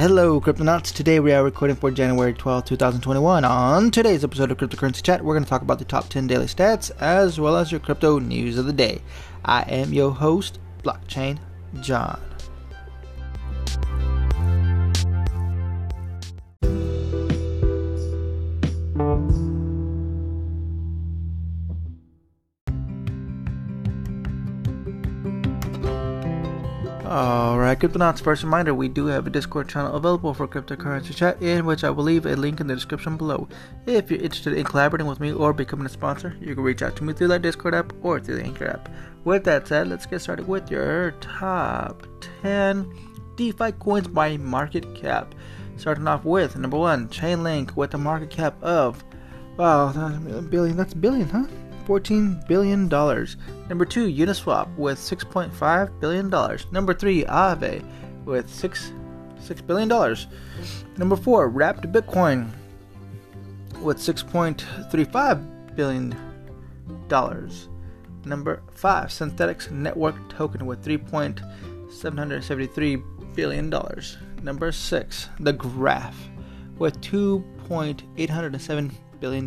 [0.00, 0.94] Hello, Cryptonauts.
[0.94, 3.44] Today we are recording for January 12, 2021.
[3.44, 6.46] On today's episode of Cryptocurrency Chat, we're going to talk about the top 10 daily
[6.46, 9.02] stats as well as your crypto news of the day.
[9.44, 11.38] I am your host, Blockchain
[11.82, 12.18] John.
[27.80, 31.82] Cryptonauts, first reminder we do have a Discord channel available for cryptocurrency chat, in which
[31.82, 33.48] I will leave a link in the description below.
[33.86, 36.94] If you're interested in collaborating with me or becoming a sponsor, you can reach out
[36.96, 38.90] to me through that Discord app or through the Anchor app.
[39.24, 42.06] With that said, let's get started with your top
[42.42, 42.86] 10
[43.36, 45.34] DeFi coins by market cap.
[45.78, 49.02] Starting off with number one, Chainlink with a market cap of,
[49.56, 51.46] wow, that's billion, that's billion, huh?
[51.90, 52.88] $14 billion.
[53.68, 56.30] Number 2, Uniswap with $6.5 billion.
[56.70, 57.84] Number 3, Aave
[58.24, 58.92] with 6
[59.40, 59.88] $6 billion.
[60.96, 62.48] Number 4, Wrapped Bitcoin
[63.82, 66.14] with $6.35 billion.
[68.24, 73.74] Number 5, Synthetix Network Token with $3.773 billion.
[74.42, 76.16] Number 6, The Graph
[76.78, 79.46] with $2.807 billion.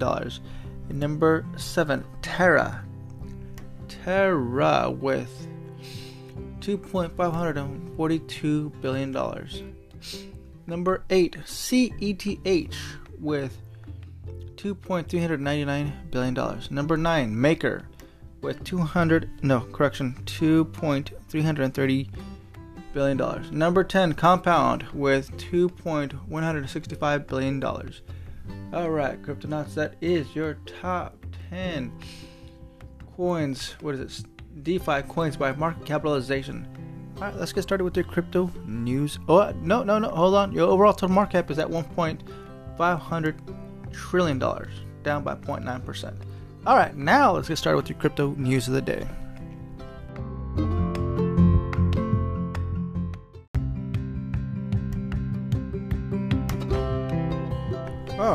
[0.90, 2.84] Number seven, Terra.
[3.88, 5.48] Terra with
[6.60, 9.12] $2.542 billion.
[10.66, 12.78] Number eight, CETH
[13.20, 13.58] with
[14.56, 16.38] $2.399 billion.
[16.70, 17.86] Number nine, Maker
[18.42, 22.10] with 200, no, correction, $2.330
[22.94, 23.18] billion.
[23.52, 27.60] Number 10, Compound with $2.165 billion.
[28.74, 31.16] Alright, Cryptonauts, that is your top
[31.52, 31.94] 10
[33.16, 33.76] coins.
[33.82, 34.26] What is it?
[34.64, 36.68] DeFi coins by market capitalization.
[37.18, 39.20] Alright, let's get started with your crypto news.
[39.28, 40.52] Oh, uh, no, no, no, hold on.
[40.54, 46.16] Your overall total market cap is at $1.500 trillion, down by 0.9%.
[46.66, 49.08] Alright, now let's get started with your crypto news of the day.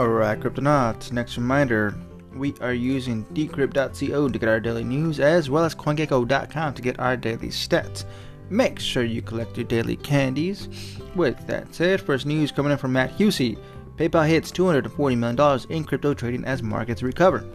[0.09, 1.95] Alright, Cryptonauts, next reminder
[2.35, 6.99] we are using decrypt.co to get our daily news as well as CoinGecko.com to get
[6.99, 8.07] our daily stats.
[8.49, 10.71] Make sure you collect your daily candies.
[11.15, 13.59] With that said, first news coming in from Matt Hussey
[13.97, 17.47] PayPal hits $240 million in crypto trading as markets recover.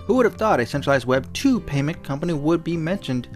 [0.00, 3.26] Who would have thought a centralized Web 2 payment company would be mentioned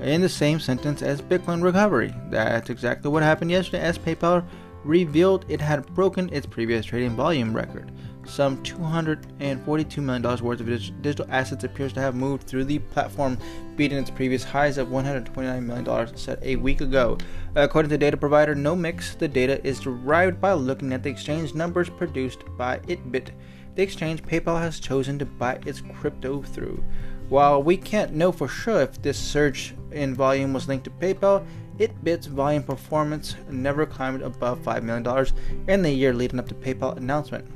[0.00, 2.12] in the same sentence as Bitcoin recovery?
[2.30, 4.44] That's exactly what happened yesterday as PayPal
[4.84, 7.92] revealed it had broken its previous trading volume record.
[8.24, 13.36] Some $242 million worth of digital assets appears to have moved through the platform,
[13.76, 17.18] beating its previous highs of $129 million set a week ago.
[17.56, 21.90] According to data provider Nomics, the data is derived by looking at the exchange numbers
[21.90, 23.30] produced by Itbit,
[23.74, 26.84] the exchange PayPal has chosen to buy its crypto through.
[27.28, 31.46] While we can't know for sure if this surge in volume was linked to PayPal,
[31.78, 35.26] Itbit's volume performance never climbed above $5 million
[35.68, 37.46] in the year leading up to PayPal announcement.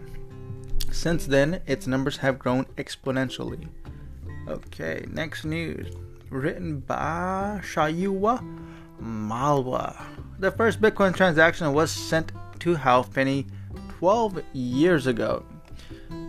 [0.91, 3.69] Since then, its numbers have grown exponentially.
[4.49, 5.95] Okay, next news.
[6.31, 8.43] Written by Shaurya
[8.99, 10.07] Malwa.
[10.39, 13.47] The first Bitcoin transaction was sent to Hal Finney
[13.99, 15.45] 12 years ago.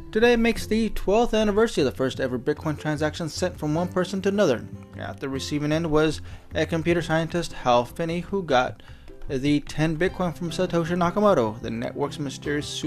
[0.09, 4.21] Today makes the 12th anniversary of the first ever Bitcoin transaction sent from one person
[4.21, 4.65] to another.
[4.97, 6.21] At the receiving end was
[6.55, 8.81] a computer scientist, Hal Finney, who got
[9.27, 12.85] the 10 Bitcoin from Satoshi Nakamoto, the network's mysterious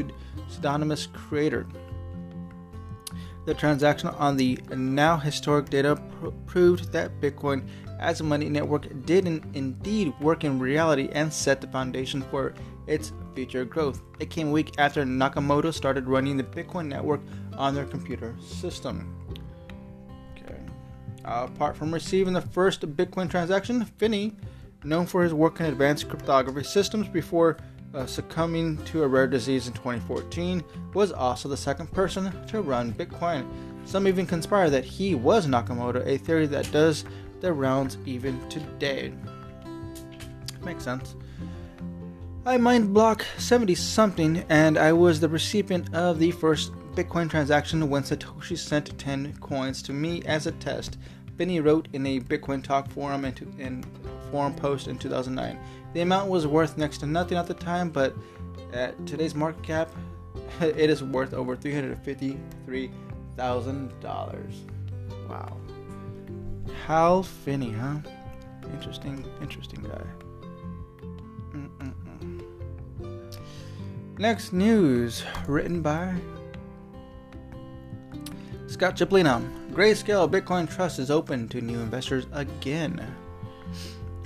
[0.48, 1.66] pseudonymous creator.
[3.44, 8.88] The transaction on the now historic data pr- proved that Bitcoin as a money network
[9.04, 12.54] did indeed work in reality and set the foundation for
[12.86, 14.02] its future growth.
[14.18, 17.22] It came a week after Nakamoto started running the Bitcoin network
[17.56, 19.16] on their computer system.
[20.36, 20.58] Okay.
[21.24, 24.36] Apart from receiving the first Bitcoin transaction, Finney,
[24.84, 27.56] known for his work in advanced cryptography systems before
[27.94, 30.62] uh, succumbing to a rare disease in 2014,
[30.92, 33.48] was also the second person to run Bitcoin.
[33.86, 37.06] Some even conspire that he was Nakamoto, a theory that does
[37.40, 39.14] the rounds even today.
[40.62, 41.16] Makes sense.
[42.46, 47.90] I mined block 70 something and I was the recipient of the first Bitcoin transaction
[47.90, 50.96] when Satoshi sent 10 coins to me as a test.
[51.36, 53.84] Finney wrote in a Bitcoin Talk forum and, in
[54.30, 55.58] forum post in 2009.
[55.92, 58.16] The amount was worth next to nothing at the time, but
[58.72, 59.90] at today's market cap,
[60.62, 62.90] it is worth over $353,000.
[65.28, 65.58] Wow.
[66.86, 67.96] Hal Finney, huh?
[68.72, 70.00] Interesting, interesting guy.
[74.20, 76.14] Next news, written by
[78.66, 79.40] Scott Chipolina.
[79.72, 83.02] Grayscale Bitcoin Trust is open to new investors again.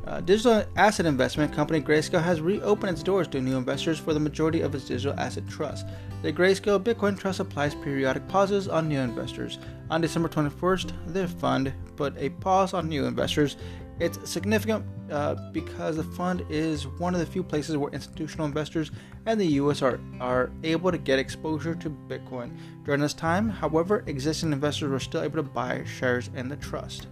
[0.05, 4.19] Uh, digital asset investment company Grayscale has reopened its doors to new investors for the
[4.19, 5.87] majority of its digital asset trust.
[6.23, 9.61] The Grayscale Bitcoin Trust applies periodic pauses on new investors.
[9.91, 13.57] On December 21st, the fund put a pause on new investors
[14.01, 18.91] it's significant uh, because the fund is one of the few places where institutional investors
[19.27, 22.57] and the US are, are able to get exposure to Bitcoin.
[22.85, 27.07] During this time, however, existing investors were still able to buy shares in the trust.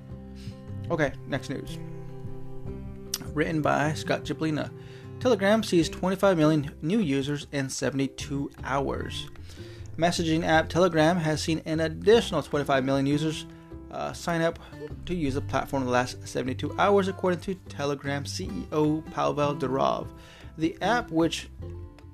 [0.90, 1.78] Okay, next news.
[3.32, 4.70] Written by Scott Chipolina.
[5.20, 9.28] Telegram sees 25 million new users in 72 hours.
[9.96, 13.46] Messaging app Telegram has seen an additional 25 million users
[13.92, 14.58] uh, sign up
[15.06, 20.08] to use the platform in the last 72 hours, according to Telegram CEO Pavel Durov.
[20.58, 21.48] The app, which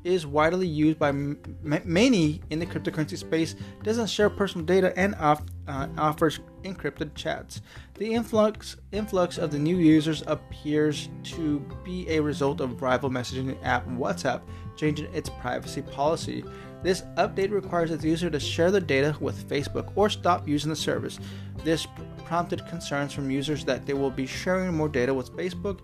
[0.05, 5.15] is widely used by m- many in the cryptocurrency space, doesn't share personal data and
[5.17, 7.61] off, uh, offers encrypted chats.
[7.95, 13.57] The influx influx of the new users appears to be a result of rival messaging
[13.63, 14.41] app WhatsApp
[14.77, 16.45] changing its privacy policy.
[16.83, 20.77] This update requires its user to share the data with Facebook or stop using the
[20.77, 21.19] service.
[21.65, 21.87] This
[22.25, 25.81] prompted concerns from users that they will be sharing more data with Facebook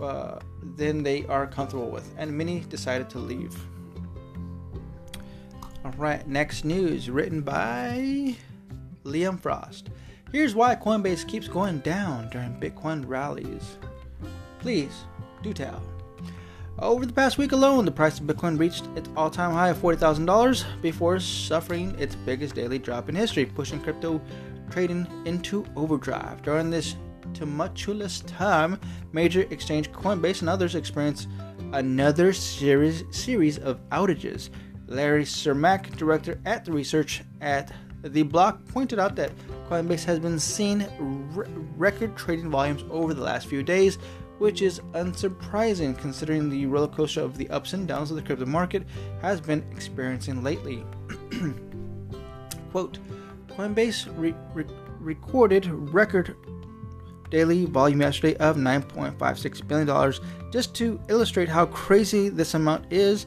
[0.00, 0.38] uh,
[0.76, 3.54] than they are comfortable with, and many decided to leave.
[5.84, 8.36] All right, next news written by
[9.04, 9.90] Liam Frost.
[10.32, 13.78] Here's why Coinbase keeps going down during Bitcoin rallies.
[14.58, 15.04] Please
[15.42, 15.82] do tell.
[16.80, 19.78] Over the past week alone, the price of Bitcoin reached its all time high of
[19.78, 24.20] $40,000 before suffering its biggest daily drop in history, pushing crypto
[24.70, 26.42] trading into overdrive.
[26.42, 26.94] During this
[27.34, 28.78] tumultuous time,
[29.12, 31.28] major exchange Coinbase and others experienced
[31.72, 34.50] another series, series of outages.
[34.86, 37.72] Larry Cermak, director at the research at
[38.02, 39.32] the block, pointed out that
[39.68, 40.86] Coinbase has been seeing
[41.34, 41.46] re-
[41.76, 43.98] record trading volumes over the last few days,
[44.38, 48.46] which is unsurprising considering the roller coaster of the ups and downs of the crypto
[48.46, 48.84] market
[49.20, 50.84] has been experiencing lately.
[52.70, 52.98] Quote
[53.48, 54.64] Coinbase re- re-
[55.00, 56.36] recorded record
[57.30, 60.12] daily volume yesterday of $9.56 billion.
[60.50, 63.26] Just to illustrate how crazy this amount is,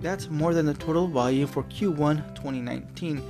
[0.00, 3.22] that's more than the total volume for Q1 2019.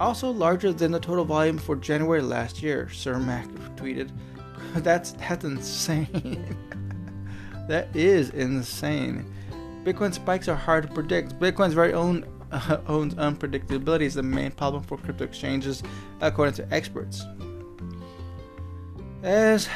[0.00, 4.10] Also larger than the total volume for January last year, Cermak tweeted.
[4.76, 6.56] that's that's insane.
[7.68, 9.30] that is insane.
[9.84, 11.38] Bitcoin spikes are hard to predict.
[11.38, 15.82] Bitcoin's very own uh, own unpredictability is the main problem for crypto exchanges,
[16.22, 17.24] according to experts.
[19.22, 19.68] As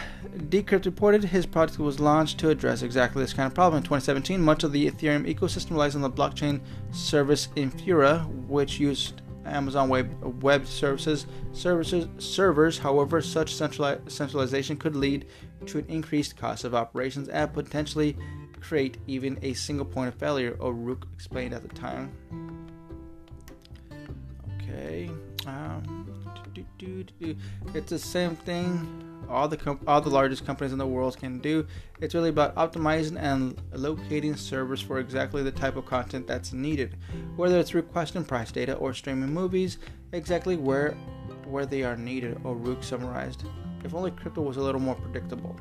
[0.49, 3.79] Decrypt reported, his product was launched to address exactly this kind of problem.
[3.79, 6.63] In 2017, much of the Ethereum ecosystem relies on the blockchain
[6.93, 12.79] service Infura, which used Amazon Web, web Services services servers.
[12.79, 15.27] However, such centrali- centralization could lead
[15.67, 18.17] to an increased cost of operations and potentially
[18.61, 20.57] create even a single point of failure.
[20.61, 22.13] O'Rourke explained at the time.
[24.63, 25.11] Okay,
[25.47, 26.07] um,
[27.75, 31.67] it's the same thing all the all the largest companies in the world can do.
[32.01, 36.97] It's really about optimizing and locating servers for exactly the type of content that's needed,
[37.37, 39.79] whether it's request and price data or streaming movies,
[40.13, 40.93] exactly where
[41.47, 42.41] where they are needed.
[42.45, 43.45] O'Rourke summarized.
[43.85, 45.57] If only crypto was a little more predictable.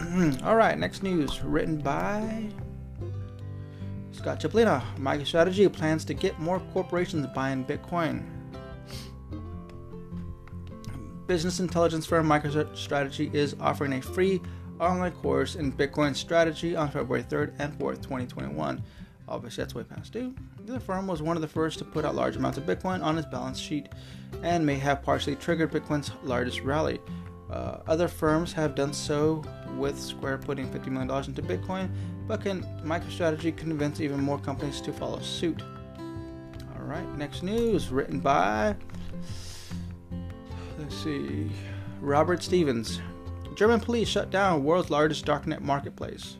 [0.44, 2.48] all right, next news written by
[4.12, 4.82] Scott Chipolina.
[4.96, 8.22] MicroStrategy plans to get more corporations buying Bitcoin
[11.30, 14.42] business intelligence firm MicroStrategy is offering a free
[14.80, 18.82] online course in Bitcoin strategy on February 3rd and 4th, 2021.
[19.28, 20.34] Obviously, that's way past due.
[20.66, 23.16] The firm was one of the first to put out large amounts of Bitcoin on
[23.16, 23.90] its balance sheet
[24.42, 26.98] and may have partially triggered Bitcoin's largest rally.
[27.48, 29.44] Uh, other firms have done so,
[29.76, 31.88] with Square putting $50 million into Bitcoin,
[32.26, 35.62] but can MicroStrategy convince even more companies to follow suit?
[36.74, 38.74] All right, next news written by
[40.90, 41.48] Let's see.
[42.00, 43.00] Robert Stevens.
[43.54, 46.36] German police shut down world's largest darknet marketplace.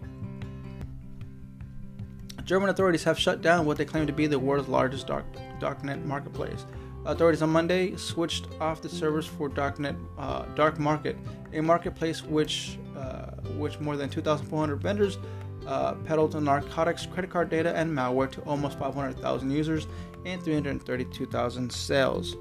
[2.43, 5.25] German authorities have shut down what they claim to be the world's largest dark,
[5.61, 6.67] darknet marketplace.
[7.07, 11.17] Authorities on Monday switched off the servers for darknet uh, dark market,
[11.53, 15.19] a marketplace which uh, which more than 2,400 vendors
[15.69, 19.87] uh, peddled narcotics, credit card data, and malware to almost 500,000 users
[20.27, 22.35] and 332,000 sales.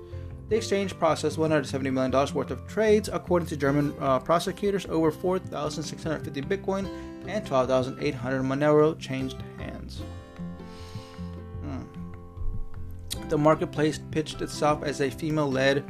[0.49, 4.85] The exchange processed $170 million worth of trades, according to German uh, prosecutors.
[4.87, 6.89] Over 4,650 Bitcoin
[7.27, 10.01] and 12,800 Monero changed hands.
[13.29, 15.85] The marketplace pitched itself as a female led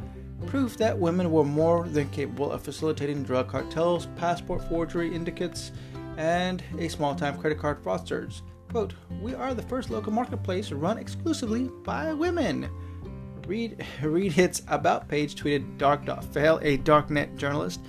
[0.46, 5.72] proof that women were more than capable of facilitating drug cartels, passport forgery indicates,
[6.18, 8.42] and a small time credit card fraudsters.
[8.70, 12.68] Quote, We are the first local marketplace run exclusively by women.
[13.50, 17.80] Read, read its About page tweeted Dark Fail, a darknet journalist.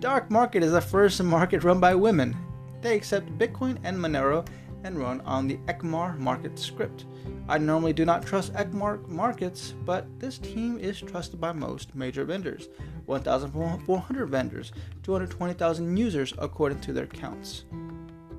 [0.00, 2.36] Dark Market is the first market run by women.
[2.82, 4.46] They accept Bitcoin and Monero
[4.84, 7.06] and run on the Eckmar market script.
[7.48, 12.26] I normally do not trust Eckmar markets, but this team is trusted by most major
[12.26, 12.68] vendors
[13.06, 14.72] 1,400 vendors,
[15.04, 17.64] 220,000 users according to their counts.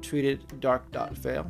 [0.01, 1.49] Tweeted Dark.fail.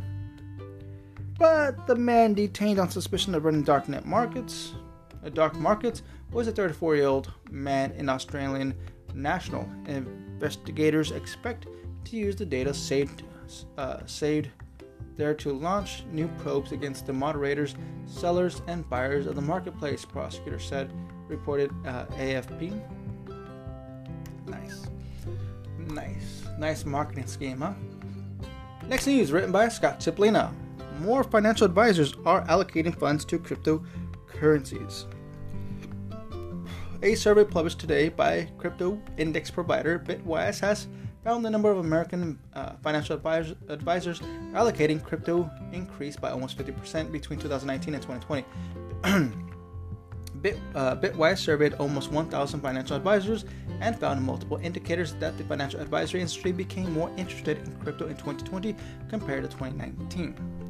[1.37, 4.75] But the man detained on suspicion of running darknet markets,
[5.23, 8.73] uh, dark markets, was a 34 year old man in Australian
[9.13, 9.67] national.
[9.87, 11.67] Investigators expect
[12.05, 13.23] to use the data saved,
[13.77, 14.49] uh, saved
[15.17, 20.59] there to launch new probes against the moderators, sellers, and buyers of the marketplace, prosecutor
[20.59, 20.91] said,
[21.27, 22.81] reported uh, AFP.
[24.47, 24.87] Nice.
[25.77, 26.45] Nice.
[26.57, 27.73] Nice marketing scheme, huh?
[28.87, 30.51] Next news written by Scott Chipolina.
[30.99, 33.39] More financial advisors are allocating funds to
[37.01, 40.87] A survey published today by crypto index provider Bitwise has
[41.23, 44.19] found the number of American uh, financial advisors, advisors
[44.53, 49.33] allocating crypto increased by almost 50% between 2019 and 2020.
[50.41, 53.43] Bit, uh, Bitwise surveyed almost 1,000 financial advisors
[53.81, 58.15] and found multiple indicators that the financial advisory industry became more interested in crypto in
[58.15, 58.73] 2020
[59.09, 60.68] compared to 2019.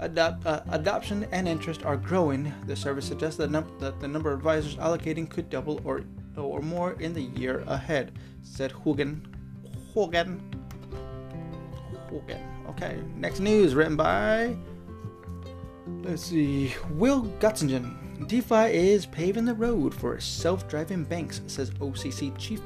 [0.00, 2.52] Uh, adoption and interest are growing.
[2.66, 6.02] The survey suggests that, num- that the number of advisors allocating could double or,
[6.36, 8.12] or more in the year ahead,
[8.42, 9.22] said Hugen
[9.92, 10.40] Hogan.
[12.08, 12.40] Hogan.
[12.68, 12.98] Okay.
[13.16, 14.56] Next news written by.
[16.02, 16.74] Let's see.
[16.90, 18.28] Will Gottsegen.
[18.28, 22.60] DeFi is paving the road for self driving banks, says OCC chief.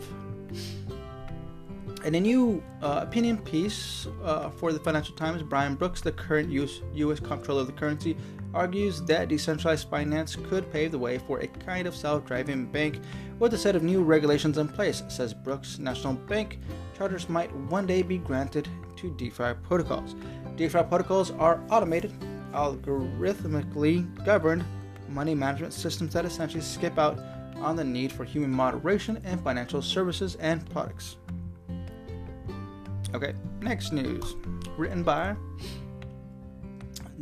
[2.04, 6.50] In a new uh, opinion piece uh, for the Financial Times, Brian Brooks, the current
[6.50, 8.16] US, US comptroller of the currency,
[8.52, 12.98] argues that decentralized finance could pave the way for a kind of self driving bank
[13.38, 15.78] with a set of new regulations in place, says Brooks.
[15.78, 16.58] National Bank
[16.98, 20.16] charters might one day be granted to DeFi protocols.
[20.56, 22.12] DeFi protocols are automated,
[22.52, 24.64] algorithmically governed
[25.08, 27.16] money management systems that essentially skip out
[27.58, 31.16] on the need for human moderation in financial services and products.
[33.14, 34.36] Okay, next news.
[34.76, 35.36] Written by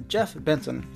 [0.07, 0.87] Jeff Benson.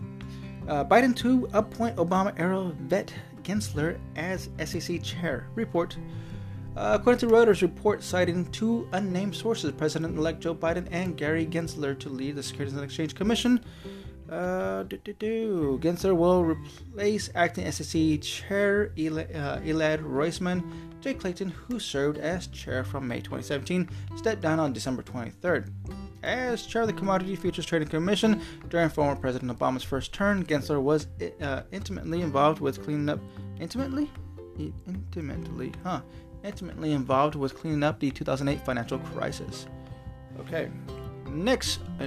[0.69, 5.49] Uh, Biden to appoint Obama era vet Gensler as SEC chair.
[5.55, 5.97] Report.
[6.77, 11.99] Uh, according to Reuters report citing two unnamed sources, President-elect Joe Biden and Gary Gensler
[12.01, 13.65] to lead the Securities and Exchange Commission.
[14.29, 20.65] Uh, Gensler will replace acting SEC Chair uh, Elad Roisman.
[21.05, 25.71] Jay Clayton, who served as chair from May 2017, stepped down on December 23rd.
[26.23, 30.81] As chair of the Commodity Futures Trading Commission during former President Obama's first term, Gensler
[30.81, 31.09] was
[31.43, 33.21] uh, intimately involved with cleaning up.
[33.61, 34.11] Intimately?
[34.87, 36.01] Intimately, huh?
[36.43, 39.67] intimately involved with cleaning up the 2008 financial crisis.
[40.41, 40.71] Okay,
[41.29, 42.07] next, uh,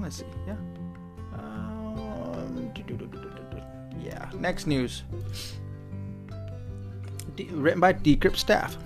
[0.00, 0.56] let's see, yeah.
[1.34, 2.72] Um,
[4.02, 5.04] yeah, next news.
[7.38, 8.76] De- written by Decrypt staff.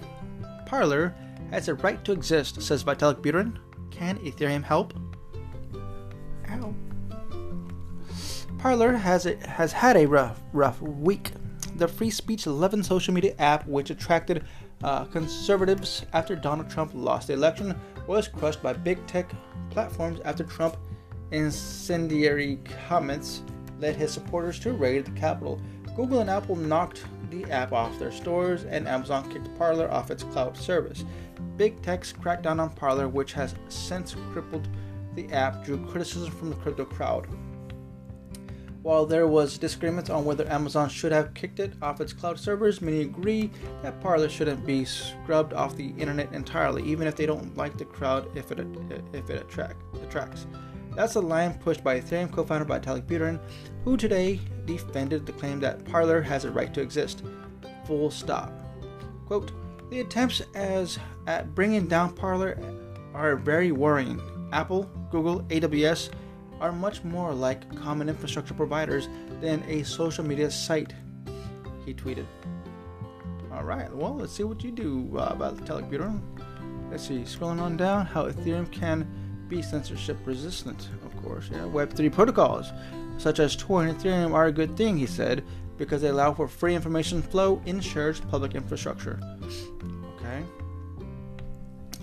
[0.67, 1.15] Parler
[1.51, 3.57] has a right to exist, says Vitalik Buterin.
[3.91, 4.93] Can Ethereum help?
[6.51, 6.75] Ow.
[8.59, 11.31] Parler has a, has had a rough rough week.
[11.77, 14.45] The free speech loving social media app, which attracted
[14.85, 17.75] uh, conservatives after Donald Trump lost the election
[18.07, 19.33] was crushed by big tech
[19.71, 20.77] platforms after Trump
[21.31, 23.43] incendiary comments
[23.81, 25.59] led his supporters to raid the Capitol.
[25.97, 30.23] Google and Apple knocked the app off their stores, and Amazon kicked Parler off its
[30.23, 31.05] cloud service.
[31.57, 34.69] Big tech's crackdown on Parler, which has since crippled
[35.15, 37.27] the app, drew criticism from the crypto crowd.
[38.83, 42.83] While there was disagreement on whether Amazon should have kicked it off its cloud servers,
[42.83, 43.51] many agree
[43.83, 47.85] that Parler shouldn't be scrubbed off the internet entirely, even if they don't like the
[47.85, 48.59] crowd if it
[49.13, 50.47] if it attract, attracts.
[50.95, 53.41] That's a line pushed by Ethereum co-founder Vitalik Buterin,
[53.85, 57.23] who today defended the claim that Parler has a right to exist.
[57.87, 58.53] Full stop.
[59.27, 59.53] Quote:
[59.91, 62.59] The attempts as at bringing down Parler
[63.15, 64.21] are very worrying.
[64.53, 66.11] Apple, Google, AWS
[66.61, 69.09] are much more like common infrastructure providers
[69.41, 70.95] than a social media site,
[71.87, 72.27] he tweeted.
[73.53, 76.21] All right, well, let's see what you do uh, about Vitalik Buterin.
[76.91, 79.09] Let's see, scrolling on down, how Ethereum can
[79.53, 81.51] be censorship resistant, of course.
[81.53, 82.73] Yeah, Web3 protocols,
[83.19, 85.45] such as Tor and Ethereum, are a good thing, he said,
[85.77, 89.21] because they allow for free information flow in shared public infrastructure.
[90.17, 90.43] Okay.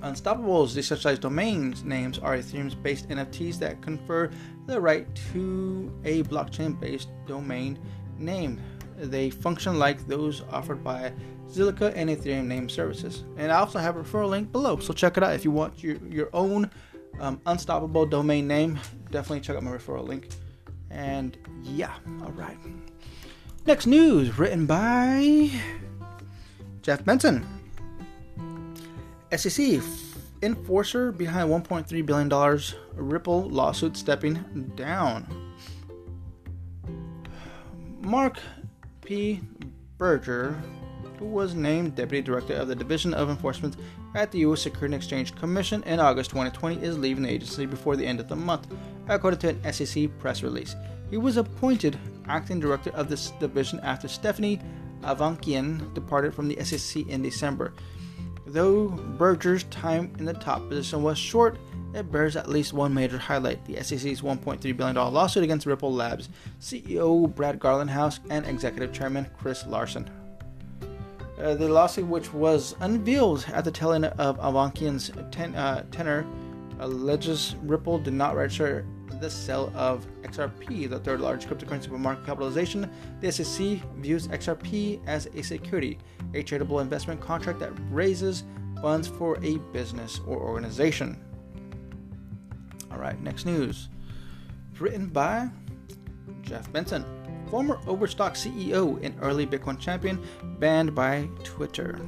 [0.01, 4.29] Unstoppables decentralized domain names are Ethereum's based NFTs that confer
[4.67, 7.79] the right to a blockchain based domain
[8.17, 8.61] name.
[8.97, 11.11] They function like those offered by
[11.49, 13.23] Zilliqa and Ethereum name services.
[13.37, 15.81] And I also have a referral link below, so check it out if you want
[15.81, 16.69] your, your own
[17.19, 18.79] um, unstoppable domain name.
[19.11, 20.29] Definitely check out my referral link.
[20.89, 22.57] And yeah, all right.
[23.65, 25.51] Next news written by
[26.81, 27.45] Jeff Benson.
[29.35, 29.81] SEC
[30.41, 32.59] enforcer behind $1.3 billion
[32.95, 35.27] Ripple lawsuit stepping down.
[38.01, 38.39] Marc
[39.01, 39.41] P.
[39.97, 40.59] Berger,
[41.17, 43.75] who was named Deputy Director of the Division of Enforcement
[44.15, 44.61] at the U.S.
[44.61, 48.27] Securities and Exchange Commission in August 2020, is leaving the agency before the end of
[48.27, 48.67] the month,
[49.07, 50.75] according to an SEC press release.
[51.09, 51.97] He was appointed
[52.27, 54.59] acting director of this division after Stephanie
[55.01, 57.73] Avakian departed from the SEC in December.
[58.45, 61.57] Though Berger's time in the top position was short,
[61.93, 66.29] it bears at least one major highlight the SEC's $1.3 billion lawsuit against Ripple Labs
[66.59, 70.09] CEO Brad Garlinghouse and Executive Chairman Chris Larsen.
[71.39, 76.25] Uh, the lawsuit, which was unveiled at the telling of Avakian's ten, uh, tenor,
[76.79, 78.85] alleges Ripple did not register
[79.21, 82.89] the sale of XRP, the third largest cryptocurrency by market capitalization.
[83.21, 85.97] The SEC views XRP as a security,
[86.33, 88.43] a tradable investment contract that raises
[88.81, 91.21] funds for a business or organization.
[92.91, 93.89] All right, next news.
[94.79, 95.49] Written by
[96.41, 97.03] Jeff Benson,
[97.49, 100.21] former Overstock CEO and early Bitcoin champion,
[100.59, 101.99] banned by Twitter.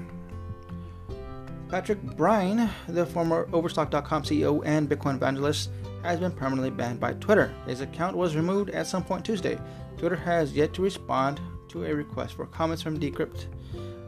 [1.69, 5.69] Patrick Byrne, the former Overstock.com CEO and Bitcoin evangelist,
[6.03, 7.53] has been permanently banned by Twitter.
[7.65, 9.57] His account was removed at some point Tuesday.
[9.97, 13.45] Twitter has yet to respond to a request for comments from Decrypt,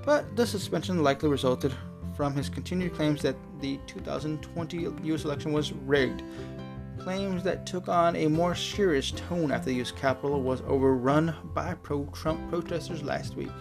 [0.06, 1.74] but the suspension likely resulted
[2.16, 6.22] from his continued claims that the 2020 US election was rigged.
[7.04, 11.74] Claims that took on a more serious tone after the US Capitol was overrun by
[11.74, 13.52] pro Trump protesters last week.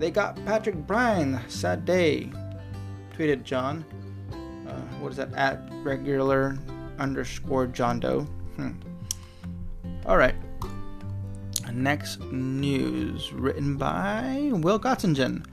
[0.00, 2.32] They got Patrick Bryan, sad day,
[3.16, 3.84] tweeted John.
[4.68, 5.32] Uh, what is that?
[5.34, 6.58] At regular
[6.98, 8.22] underscore John Doe.
[8.56, 8.72] Hmm.
[10.04, 10.34] All right.
[11.72, 15.46] Next news written by Will Gottsegen.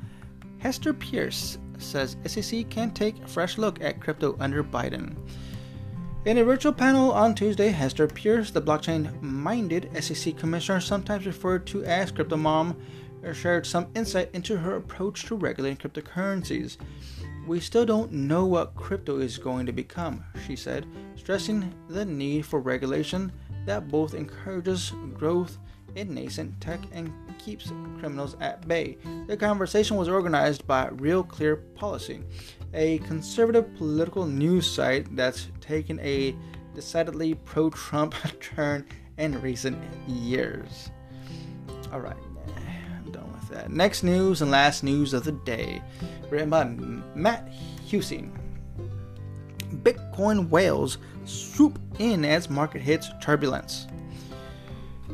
[0.57, 5.15] Hester Peirce says SEC can take a fresh look at crypto under Biden.
[6.23, 11.65] In a virtual panel on Tuesday, Hester Peirce, the blockchain minded SEC commissioner, sometimes referred
[11.65, 12.77] to as Crypto Mom,
[13.33, 16.77] shared some insight into her approach to regulating cryptocurrencies.
[17.47, 22.45] We still don't know what crypto is going to become, she said, stressing the need
[22.45, 23.31] for regulation
[23.65, 25.57] that both encourages growth
[25.95, 27.11] in nascent tech and
[27.43, 28.97] keeps criminals at bay.
[29.27, 32.23] The conversation was organized by Real Clear Policy,
[32.73, 36.35] a conservative political news site that's taken a
[36.73, 38.85] decidedly pro Trump turn
[39.17, 39.77] in recent
[40.07, 40.91] years.
[41.91, 42.15] All right,
[43.05, 43.71] I'm done with that.
[43.71, 45.81] Next news and last news of the day,
[46.29, 46.63] written by
[47.15, 47.51] Matt
[47.89, 48.37] Husing.
[49.83, 53.87] Bitcoin whales swoop in as market hits turbulence.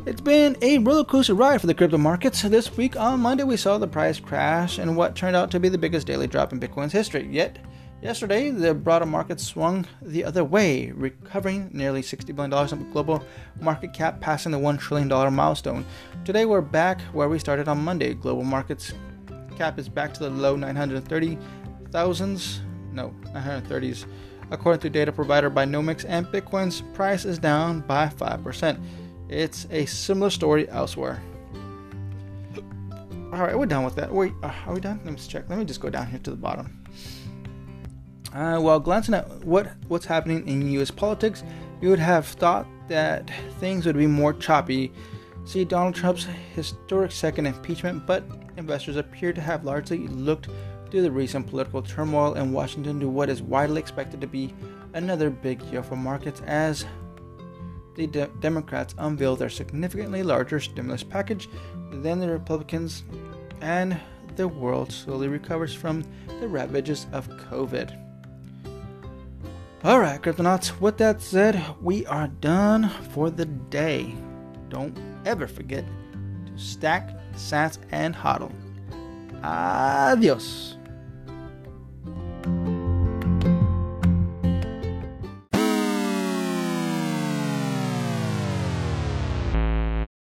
[0.07, 2.41] It's been a roller coaster ride for the crypto markets.
[2.41, 5.67] This week on Monday, we saw the price crash in what turned out to be
[5.67, 7.27] the biggest daily drop in Bitcoin's history.
[7.29, 7.59] Yet,
[8.01, 13.21] yesterday, the broader market swung the other way, recovering nearly $60 billion of global
[13.59, 15.85] market cap, passing the $1 trillion milestone.
[16.23, 18.13] Today, we're back where we started on Monday.
[18.13, 18.93] Global markets
[19.57, 22.59] cap is back to the low 930,000s,
[22.93, 24.05] no, 930s
[24.49, 28.81] according to data provider Binomics, and Bitcoin's price is down by 5%.
[29.29, 31.21] It's a similar story elsewhere.
[33.33, 34.11] All right, we're done with that.
[34.11, 35.01] Wait, uh, are we done?
[35.03, 35.49] Let me check.
[35.49, 36.83] Let me just go down here to the bottom.
[38.33, 40.91] Uh, while glancing at what what's happening in U.S.
[40.91, 41.43] politics,
[41.81, 44.91] you would have thought that things would be more choppy.
[45.45, 48.23] See Donald Trump's historic second impeachment, but
[48.57, 50.49] investors appear to have largely looked
[50.91, 54.53] to the recent political turmoil in Washington to what is widely expected to be
[54.93, 56.85] another big year for markets as
[57.97, 61.49] the de- Democrats unveil their significantly larger stimulus package
[61.91, 63.03] than the Republicans,
[63.61, 63.99] and
[64.35, 66.03] the world slowly recovers from
[66.39, 68.03] the ravages of COVID.
[69.83, 74.15] Alright, Cryptonauts, with that said, we are done for the day.
[74.69, 75.83] Don't ever forget
[76.45, 78.51] to stack, sats, and hodl.
[79.43, 80.76] Adios.